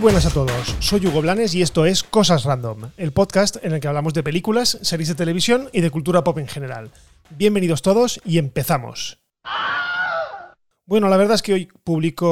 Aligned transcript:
Buenas 0.00 0.26
a 0.26 0.30
todos, 0.30 0.76
soy 0.78 1.04
Hugo 1.06 1.22
Blanes 1.22 1.56
y 1.56 1.62
esto 1.62 1.84
es 1.84 2.04
Cosas 2.04 2.44
Random, 2.44 2.92
el 2.98 3.10
podcast 3.10 3.56
en 3.64 3.72
el 3.72 3.80
que 3.80 3.88
hablamos 3.88 4.14
de 4.14 4.22
películas, 4.22 4.78
series 4.80 5.08
de 5.08 5.16
televisión 5.16 5.70
y 5.72 5.80
de 5.80 5.90
cultura 5.90 6.22
pop 6.22 6.38
en 6.38 6.46
general. 6.46 6.92
Bienvenidos 7.30 7.82
todos 7.82 8.20
y 8.24 8.38
empezamos. 8.38 9.18
Bueno, 10.86 11.08
la 11.08 11.16
verdad 11.16 11.34
es 11.34 11.42
que 11.42 11.52
hoy 11.52 11.68
publico 11.82 12.26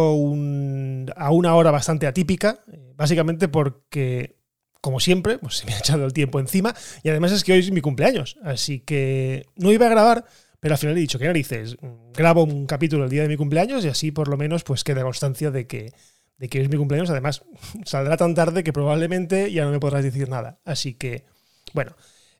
a 1.17 1.31
una 1.33 1.55
hora 1.57 1.73
bastante 1.73 2.07
atípica, 2.07 2.61
básicamente 2.95 3.49
porque, 3.49 4.39
como 4.81 5.01
siempre, 5.01 5.39
pues 5.39 5.57
se 5.57 5.67
me 5.67 5.75
ha 5.75 5.79
echado 5.79 6.05
el 6.05 6.13
tiempo 6.13 6.39
encima 6.39 6.73
y 7.03 7.09
además 7.09 7.33
es 7.33 7.43
que 7.43 7.53
hoy 7.53 7.59
es 7.59 7.73
mi 7.73 7.81
cumpleaños, 7.81 8.39
así 8.45 8.79
que 8.79 9.45
no 9.57 9.73
iba 9.73 9.87
a 9.87 9.91
grabar, 9.91 10.25
pero 10.61 10.75
al 10.75 10.79
final 10.79 10.97
he 10.97 11.01
dicho 11.01 11.19
que 11.19 11.27
narices, 11.27 11.77
grabo 12.15 12.45
un 12.45 12.67
capítulo 12.67 13.05
el 13.05 13.11
día 13.11 13.23
de 13.23 13.29
mi 13.29 13.37
cumpleaños 13.37 13.85
y 13.85 13.89
así 13.89 14.13
por 14.13 14.29
lo 14.29 14.37
menos 14.37 14.63
pues 14.63 14.85
queda 14.85 15.03
constancia 15.03 15.51
de 15.51 15.67
que 15.67 15.93
de 16.39 16.49
que 16.49 16.61
es 16.61 16.69
mi 16.69 16.77
cumpleaños. 16.77 17.11
Además, 17.11 17.45
saldrá 17.85 18.17
tan 18.17 18.35
tarde 18.35 18.65
que 18.65 18.73
probablemente 18.73 19.53
ya 19.53 19.65
no 19.65 19.71
me 19.71 19.81
podrás 19.81 20.05
decir 20.05 20.29
nada. 20.29 20.61
Así 20.65 20.95
que, 20.95 21.25
bueno. 21.73 21.97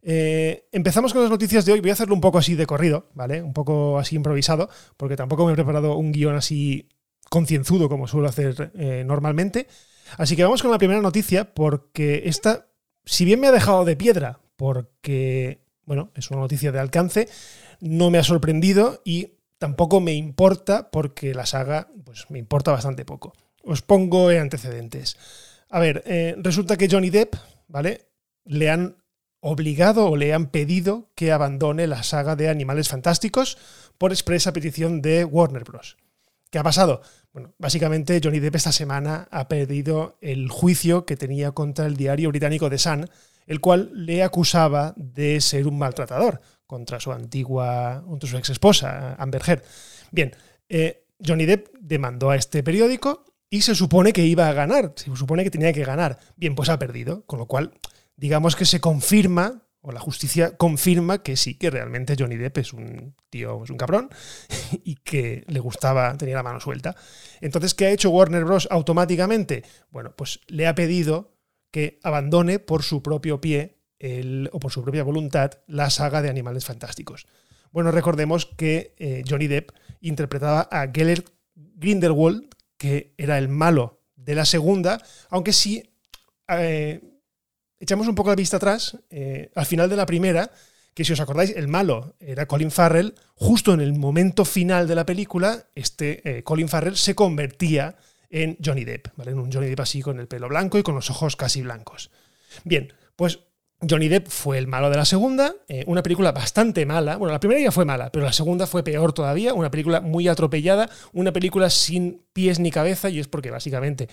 Eh, 0.09 0.69
empezamos 0.71 1.13
con 1.13 1.23
las 1.23 1.31
noticias 1.31 1.65
de 1.65 1.73
hoy. 1.73 1.81
Voy 1.81 1.91
a 1.91 1.95
hacerlo 1.95 2.15
un 2.15 2.21
poco 2.21 2.39
así 2.39 2.55
de 2.55 2.65
corrido, 2.65 3.09
¿vale? 3.15 3.43
Un 3.43 3.53
poco 3.53 3.99
así 3.99 4.15
improvisado, 4.15 4.69
porque 4.97 5.17
tampoco 5.17 5.45
me 5.45 5.53
he 5.53 5.57
preparado 5.57 5.97
un 5.97 6.13
guion 6.13 6.37
así 6.37 6.89
concienzudo 7.29 7.89
como 7.89 8.07
suelo 8.07 8.29
hacer 8.29 8.71
eh, 8.75 9.03
normalmente. 9.05 9.67
Así 10.17 10.37
que 10.37 10.45
vamos 10.45 10.63
con 10.63 10.71
la 10.71 10.79
primera 10.79 11.01
noticia, 11.01 11.53
porque 11.55 12.23
esta, 12.27 12.69
si 13.05 13.25
bien 13.25 13.41
me 13.41 13.49
ha 13.49 13.53
dejado 13.53 13.85
de 13.85 13.97
piedra, 13.97 14.41
porque, 14.57 15.61
bueno, 15.85 16.13
es 16.15 16.31
una 16.31 16.41
noticia 16.41 16.71
de 16.73 16.79
alcance, 16.79 17.29
no 17.81 18.11
me 18.11 18.19
ha 18.19 18.25
sorprendido 18.25 19.03
y 19.05 19.33
tampoco 19.59 20.01
me 20.01 20.15
importa, 20.15 20.91
porque 20.91 21.35
la 21.35 21.47
saga, 21.47 21.89
pues 22.05 22.27
me 22.31 22.39
importa 22.39 22.71
bastante 22.71 23.05
poco. 23.05 23.33
Os 23.67 23.83
pongo 23.83 24.31
en 24.31 24.39
antecedentes. 24.39 25.19
A 25.71 25.81
ver, 25.81 26.05
eh, 26.07 26.37
resulta 26.39 26.77
que 26.77 26.89
Johnny 26.89 27.11
Depp, 27.11 27.35
¿vale? 27.67 28.07
Le 28.45 28.71
han 28.71 29.03
obligado 29.41 30.07
o 30.07 30.17
le 30.17 30.33
han 30.33 30.47
pedido 30.51 31.11
que 31.17 31.33
abandone 31.33 31.89
la 31.89 32.05
saga 32.05 32.37
de 32.37 32.49
Animales 32.49 32.89
Fantásticos 32.89 33.59
por 33.99 34.13
expresa 34.13 34.53
petición 34.53 35.03
de 35.03 35.25
Warner 35.25 35.65
Bros. 35.65 35.97
¿Qué 36.51 36.61
ha 36.61 36.63
pasado? 36.63 37.03
Bueno, 37.33 37.55
básicamente 37.59 38.21
Johnny 38.23 38.39
Depp 38.39 38.55
esta 38.55 38.71
semana 38.71 39.27
ha 39.33 39.49
perdido 39.49 40.17
el 40.21 40.49
juicio 40.49 41.05
que 41.05 41.17
tenía 41.17 41.51
contra 41.51 41.87
el 41.87 41.97
diario 41.97 42.29
británico 42.29 42.71
The 42.71 42.79
Sun, 42.79 43.11
el 43.47 43.61
cual 43.61 43.91
le 43.93 44.23
acusaba 44.23 44.95
de 44.97 45.41
ser 45.41 45.67
un 45.67 45.77
maltratador 45.77 46.41
contra 46.67 47.01
su 47.01 47.11
antigua, 47.11 48.05
contra 48.07 48.29
su 48.29 48.37
ex 48.37 48.51
esposa, 48.51 49.17
Amber 49.19 49.43
Heard. 49.45 49.63
Bien, 50.13 50.35
eh, 50.69 51.05
Johnny 51.25 51.47
Depp 51.47 51.75
demandó 51.81 52.31
a 52.31 52.37
este 52.37 52.63
periódico 52.63 53.25
y 53.51 53.63
se 53.63 53.75
supone 53.75 54.13
que 54.13 54.27
iba 54.27 54.49
a 54.49 54.53
ganar, 54.53 54.93
se 54.97 55.15
supone 55.17 55.45
que 55.45 55.51
tenía 55.51 55.73
que 55.73 55.85
ganar. 55.85 56.19
Bien, 56.37 56.55
pues 56.55 56.69
ha 56.69 56.79
perdido, 56.79 57.25
con 57.27 57.39
lo 57.39 57.47
cual, 57.47 57.73
digamos 58.17 58.57
que 58.57 58.65
se 58.65 58.81
confirma, 58.81 59.63
o 59.81 59.93
la 59.93 60.01
justicia 60.01 60.57
confirma 60.57 61.23
que 61.23 61.37
sí, 61.37 61.55
que 61.55 61.71
realmente 61.71 62.17
Johnny 62.19 62.37
Depp 62.37 62.59
es 62.59 62.73
un 62.73 63.15
tío, 63.31 63.63
es 63.63 63.71
un 63.71 63.77
cabrón, 63.77 64.11
y 64.85 64.97
que 64.97 65.45
le 65.47 65.61
gustaba, 65.61 66.17
tenía 66.17 66.35
la 66.35 66.43
mano 66.43 66.61
suelta. 66.61 66.97
Entonces, 67.41 67.75
¿qué 67.75 67.87
ha 67.87 67.91
hecho 67.91 68.11
Warner 68.11 68.45
Bros. 68.45 68.67
automáticamente? 68.71 69.65
Bueno, 69.91 70.15
pues 70.17 70.41
le 70.49 70.67
ha 70.67 70.75
pedido 70.75 71.37
que 71.71 72.01
abandone 72.03 72.59
por 72.59 72.83
su 72.83 73.03
propio 73.03 73.41
pie 73.41 73.77
o 74.53 74.61
por 74.61 74.73
su 74.73 74.83
propia 74.83 75.05
voluntad 75.05 75.53
la 75.67 75.91
saga 75.91 76.23
de 76.23 76.29
Animales 76.29 76.65
Fantásticos. 76.65 77.27
Bueno, 77.73 77.91
recordemos 77.91 78.47
que 78.47 78.95
eh, 78.99 79.23
Johnny 79.29 79.47
Depp 79.47 79.71
interpretaba 80.01 80.69
a 80.71 80.91
Gellert 80.93 81.29
Grindelwald, 81.55 82.49
que 82.77 83.15
era 83.17 83.39
el 83.39 83.49
malo 83.49 84.03
de 84.15 84.35
la 84.35 84.45
segunda, 84.45 85.03
aunque 85.31 85.53
sí 85.53 85.83
eh, 86.49 87.01
echamos 87.79 88.09
un 88.09 88.15
poco 88.15 88.31
la 88.31 88.37
vista 88.37 88.57
atrás, 88.57 88.99
eh, 89.11 89.51
al 89.55 89.67
final 89.67 89.89
de 89.89 89.97
la 89.97 90.07
primera, 90.07 90.51
que 90.95 91.05
si 91.05 91.13
os 91.13 91.21
acordáis, 91.21 91.51
el 91.51 91.69
malo 91.69 92.17
era 92.21 92.47
Colin 92.47 92.71
Farrell, 92.71 93.15
justo 93.35 93.75
en 93.75 93.81
el 93.81 93.93
momento 93.93 94.45
final 94.45 94.89
de 94.89 94.95
la 94.95 95.05
película, 95.05 95.67
este 95.75 96.39
eh, 96.39 96.43
Colin 96.43 96.69
Farrell 96.69 96.97
se 96.97 97.15
convertía 97.15 97.97
en 98.31 98.57
Johnny 98.65 98.85
Depp, 98.85 99.09
¿vale? 99.17 99.33
En 99.33 99.39
un 99.39 99.53
Johnny 99.53 99.69
Depp 99.69 99.81
así 99.81 100.01
con 100.01 100.19
el 100.19 100.27
pelo 100.27 100.49
blanco 100.49 100.79
y 100.79 100.83
con 100.83 100.95
los 100.95 101.11
ojos 101.11 101.37
casi 101.37 101.63
blancos. 101.63 102.11
Bien, 102.65 102.93
pues 103.15 103.41
Johnny 103.81 104.09
Depp 104.09 104.29
fue 104.29 104.57
el 104.59 104.67
malo 104.67 104.89
de 104.89 104.97
la 104.97 105.05
segunda, 105.05 105.55
eh, 105.69 105.85
una 105.87 106.03
película 106.03 106.33
bastante 106.33 106.87
mala. 106.87 107.17
Bueno, 107.17 107.33
la 107.33 107.41
primera 107.41 107.61
ya 107.61 107.71
fue 107.71 107.85
mala, 107.85 108.11
pero 108.11 108.25
la 108.25 108.33
segunda 108.33 108.67
fue 108.67 108.83
peor 108.83 109.13
todavía, 109.13 109.53
una 109.53 109.71
película 109.71 110.01
muy 110.01 110.29
atropellada, 110.29 110.89
una 111.13 111.33
película 111.33 111.69
sin 111.69 112.23
pies 112.33 112.59
ni 112.59 112.71
cabeza, 112.71 113.11
y 113.11 113.21
es 113.21 113.29
porque 113.29 113.51
básicamente 113.51 114.09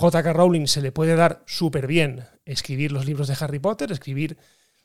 J.K. 0.00 0.32
Rowling 0.32 0.66
se 0.66 0.80
le 0.80 0.92
puede 0.92 1.14
dar 1.14 1.44
súper 1.46 1.86
bien 1.86 2.24
escribir 2.46 2.90
los 2.90 3.06
libros 3.06 3.28
de 3.28 3.36
Harry 3.38 3.58
Potter, 3.58 3.92
escribir, 3.92 4.38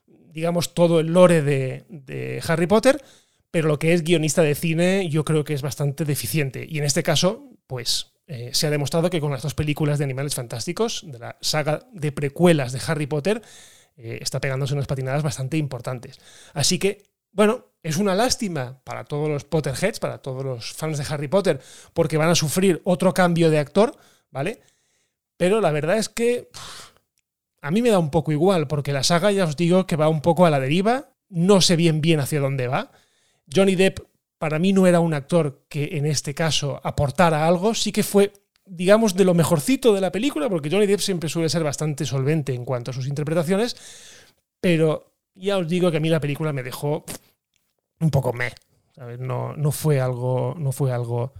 digamos, 0.05 0.73
todo 0.75 0.99
el 0.99 1.07
lore 1.07 1.41
de, 1.41 2.43
Harry 2.47 2.67
Potter, 2.67 3.01
pero 3.49 3.67
lo 3.67 3.79
que 3.79 3.93
es 3.93 4.03
guionista 4.03 4.43
de 4.43 4.53
cine 4.53 5.07
yo 5.09 5.23
creo 5.23 5.45
que 5.45 5.53
es 5.53 5.61
bastante 5.61 6.05
deficiente. 6.05 6.67
Y 6.69 6.77
en 6.77 6.83
este 6.83 7.01
caso, 7.01 7.49
pues 7.65 8.11
eh, 8.27 8.49
se 8.53 8.67
ha 8.67 8.69
demostrado 8.69 9.09
que 9.09 9.21
con 9.21 9.31
las 9.31 9.41
dos 9.41 9.55
películas 9.55 9.97
de 9.97 10.03
Animales 10.03 10.35
Fantásticos, 10.35 11.03
de 11.07 11.17
la 11.17 11.37
saga 11.41 11.87
de 11.93 12.11
precuelas 12.11 12.73
de 12.73 12.81
Harry 12.85 13.07
Potter, 13.07 13.41
eh, 13.97 14.19
está 14.21 14.39
pegándose 14.41 14.73
unas 14.73 14.87
patinadas 14.87 15.23
bastante 15.23 15.57
importantes. 15.57 16.19
Así 16.53 16.79
que, 16.79 17.03
bueno, 17.31 17.65
es 17.83 17.97
una 17.97 18.15
lástima 18.15 18.81
para 18.83 19.03
todos 19.05 19.29
los 19.29 19.43
Potterheads, 19.43 19.99
para 19.99 20.17
todos 20.19 20.43
los 20.43 20.73
fans 20.73 20.97
de 20.97 21.05
Harry 21.07 21.27
Potter, 21.27 21.61
porque 21.93 22.17
van 22.17 22.29
a 22.29 22.35
sufrir 22.35 22.81
otro 22.83 23.13
cambio 23.13 23.49
de 23.49 23.59
actor, 23.59 23.95
¿vale? 24.31 24.61
Pero 25.37 25.61
la 25.61 25.71
verdad 25.71 25.97
es 25.97 26.09
que 26.09 26.49
a 27.61 27.71
mí 27.71 27.81
me 27.81 27.89
da 27.89 27.99
un 27.99 28.11
poco 28.11 28.31
igual, 28.31 28.67
porque 28.67 28.93
la 28.93 29.03
saga 29.03 29.31
ya 29.31 29.45
os 29.45 29.55
digo 29.55 29.87
que 29.87 29.95
va 29.95 30.09
un 30.09 30.21
poco 30.21 30.45
a 30.45 30.49
la 30.49 30.59
deriva, 30.59 31.09
no 31.29 31.61
sé 31.61 31.75
bien 31.75 32.01
bien 32.01 32.19
hacia 32.19 32.39
dónde 32.39 32.67
va. 32.67 32.91
Johnny 33.53 33.75
Depp 33.75 33.99
para 34.37 34.59
mí 34.59 34.73
no 34.73 34.87
era 34.87 34.99
un 34.99 35.13
actor 35.13 35.65
que 35.69 35.97
en 35.97 36.05
este 36.05 36.33
caso 36.33 36.79
aportara 36.83 37.47
algo, 37.47 37.73
sí 37.73 37.91
que 37.91 38.03
fue 38.03 38.33
digamos, 38.65 39.15
de 39.15 39.25
lo 39.25 39.33
mejorcito 39.33 39.93
de 39.93 40.01
la 40.01 40.11
película, 40.11 40.49
porque 40.49 40.69
Johnny 40.69 40.87
Depp 40.87 40.99
siempre 40.99 41.29
suele 41.29 41.49
ser 41.49 41.63
bastante 41.63 42.05
solvente 42.05 42.53
en 42.53 42.65
cuanto 42.65 42.91
a 42.91 42.93
sus 42.93 43.07
interpretaciones, 43.07 43.75
pero 44.59 45.13
ya 45.35 45.57
os 45.57 45.67
digo 45.67 45.91
que 45.91 45.97
a 45.97 45.99
mí 45.99 46.09
la 46.09 46.19
película 46.19 46.53
me 46.53 46.63
dejó 46.63 47.05
un 47.99 48.11
poco 48.11 48.33
meh. 48.33 48.53
No, 49.19 49.55
no, 49.55 49.71
fue 49.71 49.99
algo, 49.99 50.55
no 50.57 50.71
fue 50.71 50.91
algo, 50.91 51.33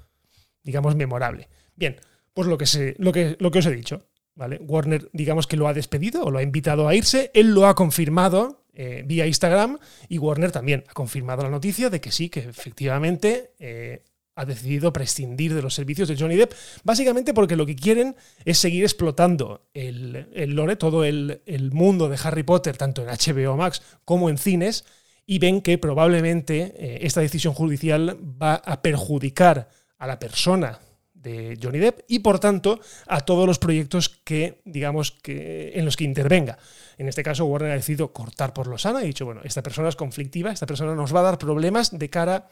digamos, 0.63 0.95
memorable. 0.95 1.47
Bien, 1.75 1.95
pues 2.33 2.47
lo 2.47 2.57
que, 2.57 2.65
se, 2.65 2.95
lo 2.99 3.13
que, 3.13 3.37
lo 3.39 3.49
que 3.49 3.59
os 3.59 3.65
he 3.65 3.71
dicho. 3.71 4.07
¿vale? 4.35 4.59
Warner, 4.61 5.09
digamos 5.13 5.47
que 5.47 5.57
lo 5.57 5.67
ha 5.67 5.73
despedido 5.73 6.25
o 6.25 6.31
lo 6.31 6.39
ha 6.39 6.43
invitado 6.43 6.87
a 6.87 6.95
irse. 6.95 7.31
Él 7.33 7.53
lo 7.53 7.65
ha 7.65 7.75
confirmado 7.75 8.65
eh, 8.73 9.03
vía 9.05 9.25
Instagram 9.25 9.79
y 10.09 10.17
Warner 10.17 10.51
también 10.51 10.83
ha 10.89 10.93
confirmado 10.93 11.43
la 11.43 11.49
noticia 11.49 11.89
de 11.89 12.01
que 12.01 12.11
sí, 12.11 12.29
que 12.29 12.41
efectivamente 12.41 13.53
eh, 13.59 14.03
ha 14.35 14.45
decidido 14.45 14.91
prescindir 14.91 15.53
de 15.53 15.61
los 15.61 15.73
servicios 15.73 16.07
de 16.07 16.17
Johnny 16.17 16.35
Depp, 16.35 16.53
básicamente 16.83 17.33
porque 17.33 17.55
lo 17.55 17.65
que 17.65 17.75
quieren 17.75 18.15
es 18.43 18.57
seguir 18.57 18.83
explotando 18.83 19.69
el, 19.73 20.27
lore, 20.55 20.75
todo 20.75 21.05
el, 21.05 21.41
mundo 21.71 22.09
de 22.09 22.19
Harry 22.21 22.43
Potter, 22.43 22.77
tanto 22.77 23.01
en 23.01 23.07
HBO 23.07 23.55
Max 23.55 23.81
como 24.03 24.29
en 24.29 24.37
cines, 24.37 24.85
y 25.25 25.39
ven 25.39 25.61
que 25.61 25.77
probablemente 25.77 26.73
eh, 26.77 26.99
esta 27.01 27.21
decisión 27.21 27.53
judicial 27.53 28.17
va 28.41 28.55
a 28.55 28.81
perjudicar 28.81 29.69
a 29.97 30.05
la 30.05 30.19
persona 30.19 30.79
de 31.13 31.57
Johnny 31.61 31.79
Depp 31.79 32.01
y 32.07 32.19
por 32.19 32.39
tanto 32.39 32.79
a 33.07 33.21
todos 33.21 33.47
los 33.47 33.57
proyectos 33.57 34.09
que 34.09 34.61
digamos 34.63 35.11
que 35.11 35.71
en 35.73 35.85
los 35.85 35.97
que 35.97 36.03
intervenga. 36.03 36.59
En 36.97 37.07
este 37.07 37.23
caso 37.23 37.45
Warner 37.45 37.71
ha 37.71 37.75
decidido 37.75 38.13
cortar 38.13 38.53
por 38.53 38.67
lo 38.67 38.77
sano 38.77 38.99
y 38.99 39.03
ha 39.03 39.07
dicho, 39.07 39.25
bueno, 39.25 39.41
esta 39.43 39.63
persona 39.63 39.89
es 39.89 39.95
conflictiva, 39.95 40.51
esta 40.51 40.67
persona 40.67 40.93
nos 40.93 41.15
va 41.15 41.21
a 41.21 41.23
dar 41.23 41.39
problemas 41.39 41.97
de 41.97 42.09
cara 42.11 42.47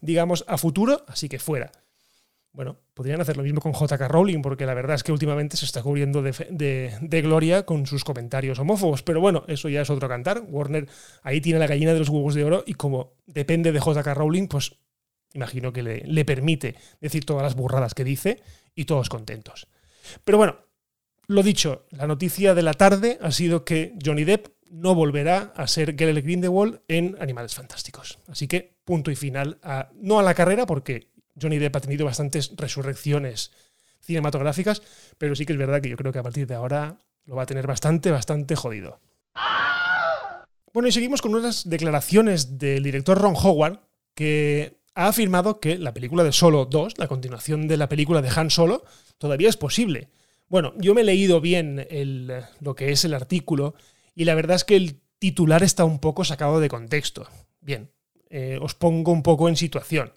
digamos, 0.00 0.44
a 0.48 0.58
futuro, 0.58 1.04
así 1.08 1.28
que 1.28 1.38
fuera. 1.38 1.72
Bueno, 2.52 2.78
podrían 2.94 3.20
hacer 3.20 3.36
lo 3.36 3.42
mismo 3.42 3.60
con 3.60 3.72
JK 3.72 4.00
Rowling, 4.08 4.40
porque 4.40 4.64
la 4.64 4.74
verdad 4.74 4.94
es 4.94 5.02
que 5.02 5.10
últimamente 5.10 5.56
se 5.56 5.64
está 5.64 5.82
cubriendo 5.82 6.22
de, 6.22 7.20
gloria 7.22 7.66
con 7.66 7.84
sus 7.86 8.04
comentarios 8.04 8.60
homófobos. 8.60 9.02
Pero 9.02 9.20
bueno, 9.20 9.44
eso 9.48 9.68
ya 9.68 9.82
es 9.82 9.90
otro 9.90 10.08
cantar. 10.08 10.44
Warner 10.46 10.86
ahí 11.24 11.40
tiene 11.40 11.58
la 11.58 11.66
gallina 11.66 11.92
de 11.92 11.98
los 11.98 12.08
huevos 12.08 12.36
de 12.36 12.44
oro 12.44 12.62
y 12.64 12.74
como 12.74 13.14
depende 13.26 13.72
de 13.72 13.80
JK 13.80 14.06
Rowling, 14.14 14.46
pues 14.46 14.76
imagino 15.32 15.72
que 15.72 15.82
le, 15.82 16.04
le 16.06 16.24
permite 16.24 16.76
decir 17.00 17.24
todas 17.24 17.42
las 17.42 17.56
burradas 17.56 17.92
que 17.92 18.04
dice 18.04 18.40
y 18.76 18.84
todos 18.84 19.08
contentos. 19.08 19.66
Pero 20.24 20.38
bueno, 20.38 20.58
lo 21.26 21.42
dicho, 21.42 21.86
la 21.90 22.06
noticia 22.06 22.54
de 22.54 22.62
la 22.62 22.74
tarde 22.74 23.18
ha 23.20 23.32
sido 23.32 23.64
que 23.64 23.94
Johnny 24.04 24.22
Depp 24.22 24.48
no 24.74 24.94
volverá 24.94 25.52
a 25.54 25.68
ser 25.68 25.96
Geralt 25.96 26.24
Grindelwald 26.24 26.80
en 26.88 27.16
Animales 27.20 27.54
Fantásticos. 27.54 28.18
Así 28.26 28.48
que 28.48 28.74
punto 28.84 29.12
y 29.12 29.16
final, 29.16 29.58
no 29.94 30.18
a 30.18 30.22
la 30.22 30.34
carrera, 30.34 30.66
porque 30.66 31.08
Johnny 31.40 31.58
Depp 31.58 31.76
ha 31.76 31.80
tenido 31.80 32.04
bastantes 32.04 32.52
resurrecciones 32.56 33.52
cinematográficas, 34.00 34.82
pero 35.16 35.36
sí 35.36 35.46
que 35.46 35.52
es 35.52 35.58
verdad 35.58 35.80
que 35.80 35.88
yo 35.88 35.96
creo 35.96 36.12
que 36.12 36.18
a 36.18 36.22
partir 36.24 36.46
de 36.46 36.54
ahora 36.54 36.98
lo 37.24 37.36
va 37.36 37.44
a 37.44 37.46
tener 37.46 37.66
bastante, 37.66 38.10
bastante 38.10 38.56
jodido. 38.56 39.00
Bueno, 40.72 40.88
y 40.88 40.92
seguimos 40.92 41.22
con 41.22 41.34
unas 41.34 41.68
declaraciones 41.70 42.58
del 42.58 42.82
director 42.82 43.16
Ron 43.16 43.36
Howard, 43.36 43.78
que 44.14 44.80
ha 44.96 45.06
afirmado 45.06 45.60
que 45.60 45.78
la 45.78 45.94
película 45.94 46.24
de 46.24 46.32
Solo 46.32 46.66
2, 46.66 46.98
la 46.98 47.06
continuación 47.06 47.68
de 47.68 47.76
la 47.76 47.88
película 47.88 48.20
de 48.22 48.30
Han 48.34 48.50
Solo, 48.50 48.84
todavía 49.18 49.48
es 49.48 49.56
posible. 49.56 50.08
Bueno, 50.48 50.74
yo 50.76 50.94
me 50.94 51.02
he 51.02 51.04
leído 51.04 51.40
bien 51.40 51.86
lo 52.60 52.74
que 52.74 52.90
es 52.90 53.04
el 53.04 53.14
artículo 53.14 53.74
y 54.14 54.24
la 54.24 54.34
verdad 54.34 54.56
es 54.56 54.64
que 54.64 54.76
el 54.76 55.00
titular 55.18 55.62
está 55.62 55.84
un 55.84 55.98
poco 55.98 56.24
sacado 56.24 56.60
de 56.60 56.68
contexto. 56.68 57.26
Bien, 57.60 57.90
eh, 58.30 58.58
os 58.60 58.74
pongo 58.74 59.12
un 59.12 59.22
poco 59.22 59.48
en 59.48 59.56
situación. 59.56 60.12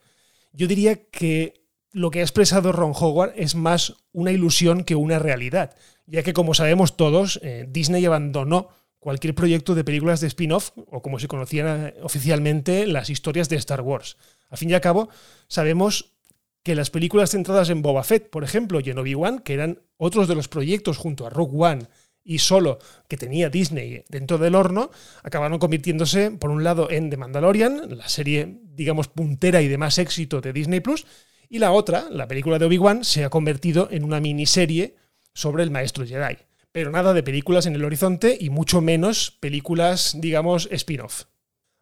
Yo 0.53 0.67
diría 0.67 1.03
que 1.09 1.65
lo 1.91 2.11
que 2.11 2.19
ha 2.19 2.23
expresado 2.23 2.71
Ron 2.71 2.93
Howard 2.95 3.33
es 3.35 3.55
más 3.55 3.95
una 4.11 4.31
ilusión 4.31 4.83
que 4.83 4.95
una 4.95 5.19
realidad, 5.19 5.75
ya 6.05 6.23
que 6.23 6.33
como 6.33 6.53
sabemos 6.53 6.97
todos, 6.97 7.39
eh, 7.43 7.65
Disney 7.69 8.05
abandonó 8.05 8.69
cualquier 8.99 9.35
proyecto 9.35 9.75
de 9.75 9.83
películas 9.83 10.19
de 10.19 10.27
spin-off, 10.27 10.71
o 10.75 11.01
como 11.01 11.19
se 11.19 11.27
conocían 11.27 11.93
oficialmente, 12.01 12.87
las 12.87 13.09
historias 13.09 13.47
de 13.49 13.55
Star 13.55 13.81
Wars. 13.81 14.17
A 14.49 14.57
fin 14.57 14.69
y 14.69 14.73
al 14.73 14.81
cabo, 14.81 15.09
sabemos 15.47 16.17
que 16.63 16.75
las 16.75 16.89
películas 16.89 17.31
centradas 17.31 17.69
en 17.69 17.81
Boba 17.81 18.03
Fett, 18.03 18.29
por 18.29 18.43
ejemplo, 18.43 18.81
y 18.81 18.89
en 18.89 18.97
Obi-Wan, 18.97 19.39
que 19.39 19.53
eran 19.53 19.81
otros 19.95 20.27
de 20.27 20.35
los 20.35 20.49
proyectos 20.49 20.97
junto 20.97 21.25
a 21.25 21.29
Rogue 21.29 21.57
One 21.57 21.87
y 22.27 22.39
solo 22.39 22.77
que 23.07 23.15
tenía 23.15 23.49
Disney 23.49 24.03
dentro 24.09 24.37
del 24.37 24.53
horno, 24.53 24.91
acabaron 25.23 25.59
convirtiéndose, 25.59 26.29
por 26.31 26.49
un 26.49 26.61
lado, 26.61 26.91
en 26.91 27.09
The 27.09 27.15
Mandalorian, 27.15 27.97
la 27.97 28.09
serie, 28.09 28.59
digamos, 28.75 29.07
puntera 29.07 29.61
y 29.61 29.69
de 29.69 29.77
más 29.77 29.97
éxito 29.97 30.41
de 30.41 30.51
Disney 30.51 30.81
Plus, 30.81 31.05
y 31.47 31.59
la 31.59 31.71
otra, 31.71 32.09
la 32.11 32.27
película 32.27 32.59
de 32.59 32.65
Obi-Wan, 32.65 33.05
se 33.05 33.23
ha 33.23 33.29
convertido 33.29 33.87
en 33.91 34.03
una 34.03 34.19
miniserie 34.19 34.95
sobre 35.33 35.63
el 35.63 35.71
maestro 35.71 36.05
Jedi. 36.05 36.35
Pero 36.73 36.91
nada 36.91 37.13
de 37.13 37.23
películas 37.23 37.65
en 37.65 37.75
el 37.75 37.85
horizonte 37.85 38.37
y 38.37 38.49
mucho 38.49 38.81
menos 38.81 39.31
películas, 39.39 40.17
digamos, 40.19 40.67
spin-off. 40.69 41.23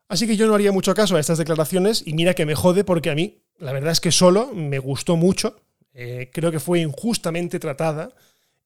Así 0.07 0.27
que 0.27 0.37
yo 0.37 0.45
no 0.45 0.53
haría 0.53 0.71
mucho 0.71 0.93
caso 0.93 1.15
a 1.15 1.19
estas 1.19 1.39
declaraciones 1.39 2.03
y 2.05 2.13
mira 2.13 2.35
que 2.35 2.45
me 2.45 2.53
jode 2.53 2.83
porque 2.83 3.09
a 3.09 3.15
mí, 3.15 3.41
la 3.57 3.73
verdad 3.73 3.93
es 3.93 3.99
que 3.99 4.11
solo 4.11 4.51
me 4.53 4.77
gustó 4.77 5.15
mucho, 5.15 5.59
eh, 5.95 6.29
creo 6.31 6.51
que 6.51 6.59
fue 6.59 6.81
injustamente 6.81 7.57
tratada 7.57 8.13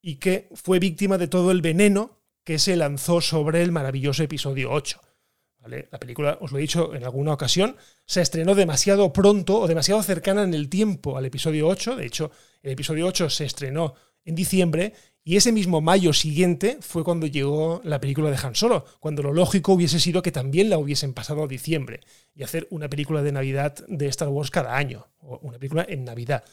y 0.01 0.15
que 0.15 0.49
fue 0.53 0.79
víctima 0.79 1.17
de 1.17 1.27
todo 1.27 1.51
el 1.51 1.61
veneno 1.61 2.19
que 2.43 2.59
se 2.59 2.75
lanzó 2.75 3.21
sobre 3.21 3.61
el 3.61 3.71
maravilloso 3.71 4.23
episodio 4.23 4.71
8. 4.71 4.99
La 5.91 5.99
película, 5.99 6.37
os 6.41 6.51
lo 6.51 6.57
he 6.57 6.61
dicho 6.61 6.95
en 6.95 7.03
alguna 7.03 7.33
ocasión, 7.33 7.75
se 8.05 8.21
estrenó 8.21 8.55
demasiado 8.55 9.11
pronto 9.13 9.59
o 9.59 9.67
demasiado 9.67 10.01
cercana 10.01 10.43
en 10.43 10.53
el 10.53 10.69
tiempo 10.69 11.17
al 11.17 11.25
episodio 11.25 11.67
8. 11.67 11.97
De 11.97 12.05
hecho, 12.05 12.31
el 12.63 12.71
episodio 12.71 13.05
8 13.05 13.29
se 13.29 13.45
estrenó 13.45 13.93
en 14.25 14.35
diciembre 14.35 14.93
y 15.23 15.35
ese 15.35 15.51
mismo 15.51 15.81
mayo 15.81 16.13
siguiente 16.13 16.77
fue 16.81 17.03
cuando 17.03 17.27
llegó 17.27 17.81
la 17.83 17.99
película 17.99 18.31
de 18.31 18.37
Han 18.41 18.55
Solo, 18.55 18.85
cuando 18.99 19.21
lo 19.21 19.33
lógico 19.33 19.73
hubiese 19.73 19.99
sido 19.99 20.21
que 20.21 20.31
también 20.31 20.69
la 20.69 20.79
hubiesen 20.79 21.13
pasado 21.13 21.43
a 21.43 21.47
diciembre 21.47 21.99
y 22.33 22.43
hacer 22.43 22.67
una 22.71 22.89
película 22.89 23.21
de 23.21 23.31
Navidad 23.31 23.75
de 23.87 24.07
Star 24.07 24.29
Wars 24.29 24.49
cada 24.49 24.75
año, 24.75 25.07
o 25.19 25.37
una 25.43 25.59
película 25.59 25.85
en 25.87 26.05
Navidad. 26.05 26.43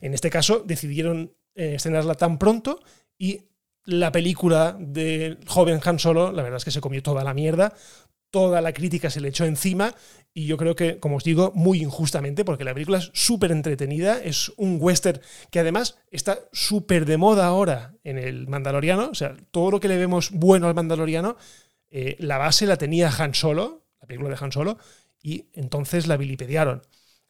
En 0.00 0.14
este 0.14 0.30
caso 0.30 0.62
decidieron 0.64 1.34
eh, 1.54 1.74
estrenarla 1.76 2.14
tan 2.14 2.38
pronto 2.38 2.80
y 3.18 3.42
la 3.84 4.12
película 4.12 4.76
del 4.78 5.38
joven 5.46 5.80
Han 5.84 5.98
Solo, 5.98 6.32
la 6.32 6.42
verdad 6.42 6.58
es 6.58 6.64
que 6.64 6.70
se 6.70 6.80
comió 6.80 7.02
toda 7.02 7.24
la 7.24 7.34
mierda, 7.34 7.74
toda 8.30 8.60
la 8.60 8.72
crítica 8.72 9.10
se 9.10 9.20
le 9.20 9.28
echó 9.28 9.44
encima 9.44 9.94
y 10.32 10.46
yo 10.46 10.56
creo 10.56 10.74
que, 10.74 10.98
como 10.98 11.16
os 11.16 11.24
digo, 11.24 11.52
muy 11.54 11.82
injustamente, 11.82 12.44
porque 12.44 12.64
la 12.64 12.72
película 12.72 12.98
es 12.98 13.10
súper 13.12 13.52
entretenida, 13.52 14.18
es 14.22 14.50
un 14.56 14.78
western 14.80 15.20
que 15.50 15.60
además 15.60 15.98
está 16.10 16.38
súper 16.52 17.04
de 17.04 17.18
moda 17.18 17.46
ahora 17.46 17.94
en 18.02 18.18
el 18.18 18.48
Mandaloriano, 18.48 19.10
o 19.10 19.14
sea, 19.14 19.36
todo 19.50 19.70
lo 19.70 19.80
que 19.80 19.88
le 19.88 19.98
vemos 19.98 20.30
bueno 20.30 20.66
al 20.66 20.74
Mandaloriano, 20.74 21.36
eh, 21.90 22.16
la 22.20 22.38
base 22.38 22.66
la 22.66 22.78
tenía 22.78 23.10
Han 23.10 23.34
Solo, 23.34 23.84
la 24.00 24.06
película 24.06 24.30
de 24.30 24.42
Han 24.42 24.52
Solo, 24.52 24.78
y 25.22 25.50
entonces 25.52 26.06
la 26.06 26.16
vilipediaron. 26.16 26.82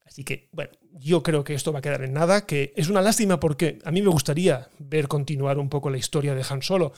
Así 0.05 0.25
que, 0.25 0.49
bueno, 0.53 0.73
yo 0.93 1.23
creo 1.23 1.45
que 1.45 1.55
esto 1.55 1.73
va 1.73 1.79
a 1.79 1.83
quedar 1.83 2.03
en 2.03 2.13
nada, 2.13 2.45
que 2.45 2.73
es 2.77 2.89
una 2.89 3.01
lástima 3.01 3.41
porque 3.41 3.79
a 3.85 3.91
mí 3.91 4.03
me 4.03 4.09
gustaría 4.09 4.69
ver 4.79 5.09
continuar 5.09 5.59
un 5.59 5.69
poco 5.69 5.91
la 5.91 5.99
historia 5.99 6.35
de 6.35 6.45
Han 6.49 6.63
Solo 6.63 6.93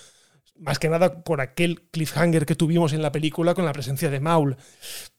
más 0.56 0.79
que 0.79 0.89
nada 0.89 1.25
por 1.25 1.41
aquel 1.41 1.83
cliffhanger 1.91 2.47
que 2.47 2.55
tuvimos 2.55 2.93
en 2.93 3.03
la 3.03 3.12
película 3.12 3.55
con 3.55 3.65
la 3.65 3.73
presencia 3.73 4.11
de 4.11 4.21
Maul. 4.21 4.56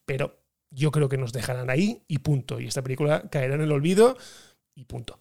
Pero 0.04 0.40
yo 0.70 0.90
creo 0.90 1.08
que 1.08 1.18
nos 1.18 1.32
dejarán 1.32 1.70
ahí 1.70 2.02
y 2.08 2.18
punto. 2.18 2.60
Y 2.60 2.66
esta 2.66 2.82
película 2.82 3.28
caerá 3.30 3.54
en 3.54 3.62
el 3.62 3.72
olvido 3.72 4.16
y 4.74 4.84
punto. 4.84 5.18